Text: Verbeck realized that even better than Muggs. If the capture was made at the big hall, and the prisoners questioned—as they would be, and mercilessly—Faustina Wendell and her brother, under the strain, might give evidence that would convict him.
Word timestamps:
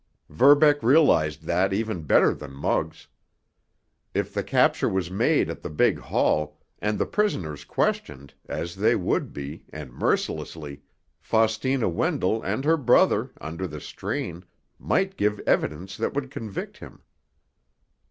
Verbeck 0.31 0.81
realized 0.81 1.43
that 1.43 1.71
even 1.73 2.01
better 2.01 2.33
than 2.33 2.53
Muggs. 2.53 3.07
If 4.15 4.33
the 4.33 4.43
capture 4.43 4.89
was 4.89 5.11
made 5.11 5.47
at 5.47 5.61
the 5.61 5.69
big 5.69 5.99
hall, 5.99 6.57
and 6.79 6.97
the 6.97 7.05
prisoners 7.05 7.63
questioned—as 7.63 8.77
they 8.77 8.95
would 8.95 9.31
be, 9.31 9.65
and 9.71 9.93
mercilessly—Faustina 9.93 11.87
Wendell 11.87 12.41
and 12.41 12.65
her 12.65 12.77
brother, 12.77 13.29
under 13.39 13.67
the 13.67 13.79
strain, 13.79 14.43
might 14.79 15.17
give 15.17 15.39
evidence 15.41 15.97
that 15.97 16.15
would 16.15 16.31
convict 16.31 16.77
him. 16.79 17.03